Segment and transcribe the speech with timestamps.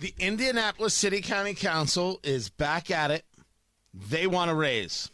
[0.00, 3.26] The Indianapolis City County Council is back at it.
[3.92, 5.10] They want to raise.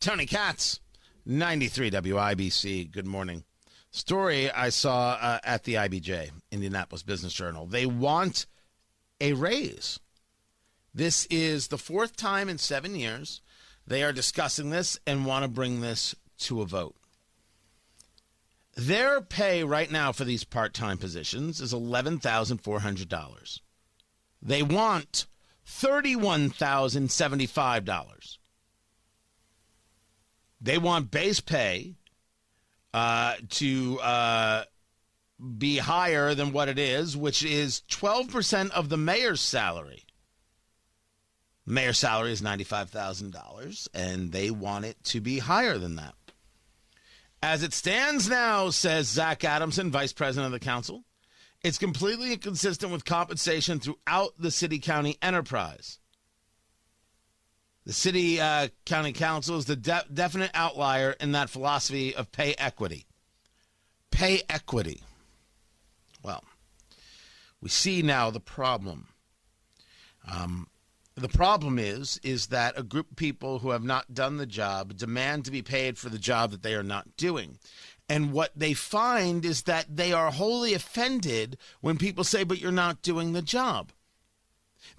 [0.00, 0.80] Tony Katz,
[1.26, 2.90] 93 WIBC.
[2.90, 3.44] Good morning.
[3.90, 7.66] Story I saw uh, at the IBJ, Indianapolis Business Journal.
[7.66, 8.46] They want
[9.20, 10.00] a raise.
[10.94, 13.42] This is the fourth time in seven years
[13.86, 16.96] they are discussing this and want to bring this to a vote.
[18.76, 23.60] Their pay right now for these part time positions is $11,400.
[24.44, 25.26] They want
[25.66, 28.38] $31,075.
[30.60, 31.96] They want base pay
[32.92, 34.64] uh, to uh,
[35.58, 40.04] be higher than what it is, which is 12% of the mayor's salary.
[41.66, 46.14] Mayor's salary is $95,000, and they want it to be higher than that.
[47.42, 51.04] As it stands now, says Zach Adamson, vice president of the council,
[51.64, 55.98] it's completely inconsistent with compensation throughout the city county enterprise.
[57.86, 62.54] The city uh, county council is the de- definite outlier in that philosophy of pay
[62.58, 63.06] equity.
[64.10, 65.00] Pay equity.
[66.22, 66.44] Well,
[67.60, 69.08] we see now the problem.
[70.30, 70.68] Um,
[71.16, 74.96] the problem is is that a group of people who have not done the job
[74.96, 77.58] demand to be paid for the job that they are not doing.
[78.08, 82.72] And what they find is that they are wholly offended when people say, but you're
[82.72, 83.92] not doing the job.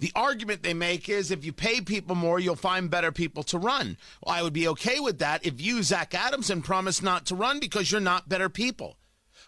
[0.00, 3.58] The argument they make is if you pay people more, you'll find better people to
[3.58, 3.96] run.
[4.22, 7.60] Well, I would be okay with that if you, Zach Adamson, promise not to run
[7.60, 8.98] because you're not better people.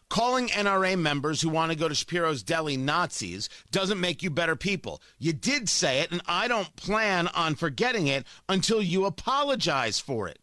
[0.09, 4.57] Calling NRA members who want to go to Shapiro's Deli Nazis doesn't make you better
[4.57, 5.03] people.
[5.19, 10.29] You did say it, and I don't plan on forgetting it until you apologize for
[10.29, 10.39] it.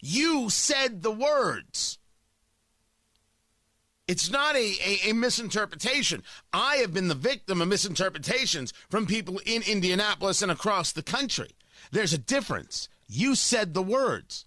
[0.00, 1.98] You said the words.
[4.08, 6.22] It's not a, a, a, misinterpretation.
[6.52, 11.50] I have been the victim of misinterpretations from people in Indianapolis and across the country.
[11.90, 12.88] There's a difference.
[13.08, 14.44] You said the words.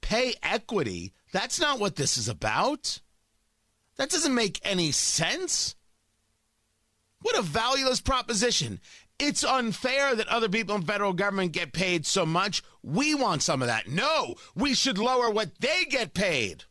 [0.00, 3.00] Pay equity, that's not what this is about.
[3.96, 5.76] That doesn't make any sense.
[7.22, 8.80] What a valueless proposition.
[9.20, 12.62] It's unfair that other people in federal government get paid so much.
[12.82, 13.88] We want some of that.
[13.88, 16.64] No, we should lower what they get paid.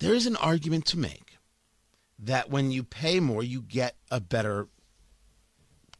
[0.00, 1.38] There is an argument to make
[2.18, 4.68] that when you pay more, you get a better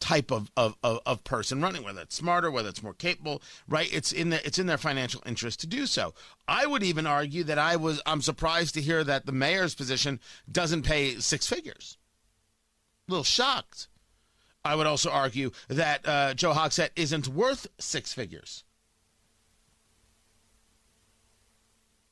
[0.01, 3.89] type of, of, of, of, person running, whether it's smarter, whether it's more capable, right?
[3.93, 6.13] It's in the, it's in their financial interest to do so.
[6.47, 10.21] I would even argue that I was I'm surprised to hear that the mayor's position
[10.51, 11.97] doesn't pay six figures.
[13.09, 13.89] A little shocked.
[14.67, 18.65] I would also argue that uh, Joe Hogsett isn't worth six figures.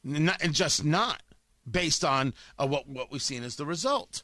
[0.03, 1.23] Not, and just not
[1.71, 4.23] based on uh, what, what we've seen as the result.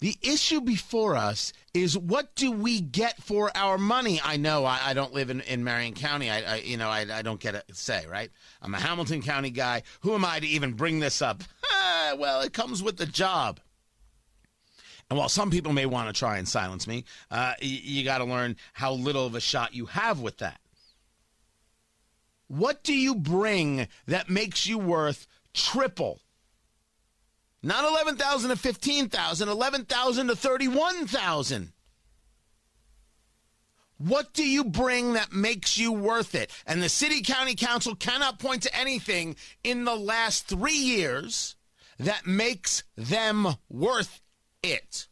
[0.00, 4.20] The issue before us is what do we get for our money?
[4.22, 6.30] I know I, I don't live in, in Marion County.
[6.30, 8.30] I, I you know I, I don't get a say right.
[8.60, 9.82] I'm a Hamilton County guy.
[10.00, 11.42] Who am I to even bring this up?
[12.18, 13.58] well, it comes with the job.
[15.08, 18.18] And while some people may want to try and silence me, uh, you, you got
[18.18, 20.60] to learn how little of a shot you have with that.
[22.48, 26.20] What do you bring that makes you worth triple?
[27.62, 31.72] Not 11,000 to 15,000, 11,000 to 31,000.
[33.98, 36.50] What do you bring that makes you worth it?
[36.66, 41.56] And the city county council cannot point to anything in the last three years
[41.98, 44.20] that makes them worth
[44.72, 45.08] it.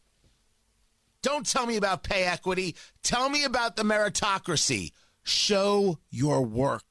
[1.21, 2.75] Don't tell me about pay equity.
[3.01, 4.91] Tell me about the meritocracy.
[5.23, 6.83] Show your work.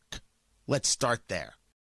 [0.66, 1.54] Let's start there.